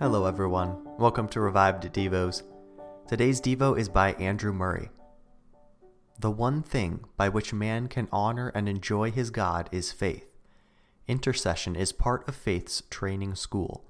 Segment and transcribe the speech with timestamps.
[0.00, 0.78] Hello, everyone.
[0.96, 2.42] Welcome to Revived Devos.
[3.06, 4.88] Today's Devo is by Andrew Murray.
[6.18, 10.24] The one thing by which man can honor and enjoy his God is faith.
[11.06, 13.84] Intercession is part of faith's training school.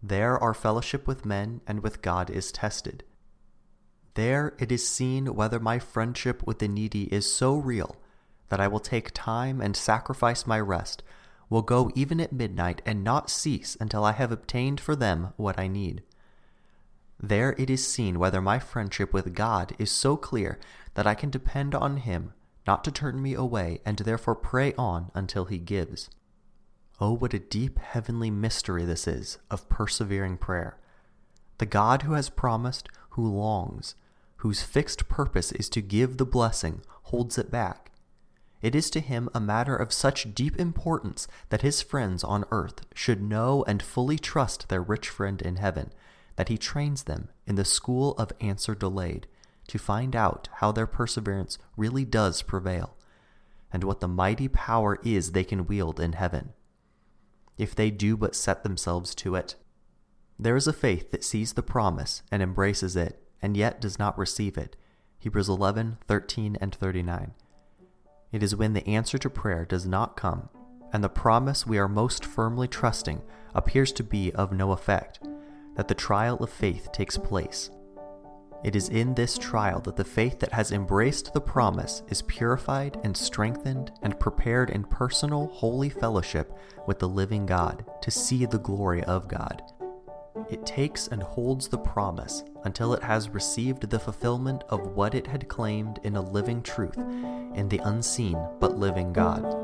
[0.00, 3.02] There, our fellowship with men and with God is tested.
[4.14, 7.96] There, it is seen whether my friendship with the needy is so real
[8.50, 11.02] that I will take time and sacrifice my rest
[11.48, 15.58] will go even at midnight and not cease until I have obtained for them what
[15.58, 16.02] I need.
[17.20, 20.58] There it is seen whether my friendship with God is so clear
[20.94, 22.32] that I can depend on Him
[22.66, 26.10] not to turn me away and therefore pray on until He gives.
[27.00, 30.78] Oh, what a deep heavenly mystery this is of persevering prayer.
[31.58, 33.94] The God who has promised, who longs,
[34.38, 37.90] whose fixed purpose is to give the blessing, holds it back
[38.64, 42.86] it is to him a matter of such deep importance that his friends on earth
[42.94, 45.92] should know and fully trust their rich friend in heaven,
[46.36, 49.26] that he trains them in the school of answer delayed
[49.68, 52.96] to find out how their perseverance really does prevail,
[53.70, 56.54] and what the mighty power is they can wield in heaven.
[57.58, 59.56] If they do but set themselves to it,
[60.38, 64.16] there is a faith that sees the promise and embraces it, and yet does not
[64.16, 64.74] receive it.
[65.18, 67.34] Hebrews 11, 13, and 39.
[68.34, 70.48] It is when the answer to prayer does not come,
[70.92, 73.22] and the promise we are most firmly trusting
[73.54, 75.20] appears to be of no effect,
[75.76, 77.70] that the trial of faith takes place.
[78.64, 82.98] It is in this trial that the faith that has embraced the promise is purified
[83.04, 86.58] and strengthened and prepared in personal, holy fellowship
[86.88, 89.62] with the living God to see the glory of God.
[90.50, 95.26] It takes and holds the promise until it has received the fulfillment of what it
[95.26, 99.63] had claimed in a living truth in the unseen but living God.